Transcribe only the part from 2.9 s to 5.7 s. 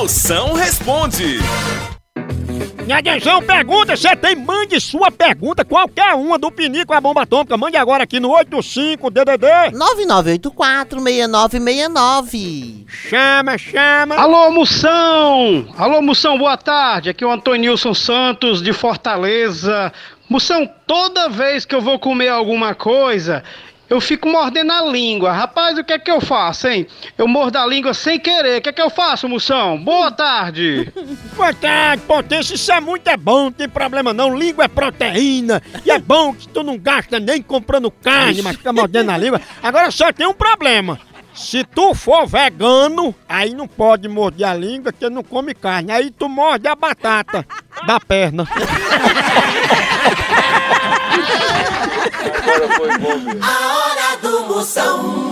atenção, pergunta, você tem, mande sua pergunta,